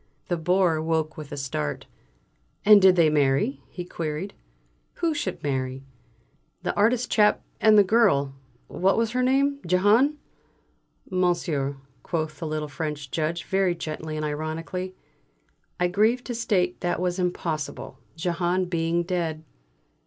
The 0.29 0.35
Bore 0.37 0.81
woke 0.81 1.15
with 1.15 1.31
a 1.31 1.37
start. 1.37 1.85
"And 2.65 2.81
did 2.81 2.95
they 2.95 3.11
marry?" 3.11 3.61
he 3.69 3.85
queried. 3.85 4.33
"Who 4.93 5.13
should 5.13 5.43
marry?" 5.43 5.83
"That 6.63 6.75
artist 6.75 7.11
chap 7.11 7.43
and 7.59 7.77
the 7.77 7.83
girl 7.83 8.33
what 8.67 8.97
was 8.97 9.11
her 9.11 9.21
name? 9.21 9.59
Jehane." 9.63 10.17
"Monsieur," 11.11 11.77
quoth 12.01 12.39
the 12.39 12.47
little 12.47 12.67
French 12.67 13.11
Judge 13.11 13.43
very 13.43 13.75
gently 13.75 14.15
and 14.15 14.25
ironically, 14.25 14.95
"I 15.79 15.87
grieve 15.87 16.23
to 16.23 16.33
state 16.33 16.79
that 16.81 16.99
was 16.99 17.19
impossible, 17.19 17.99
Jehane 18.17 18.65
being 18.65 19.03
dead." 19.03 19.43